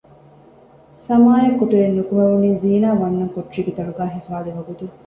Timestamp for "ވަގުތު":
4.57-4.85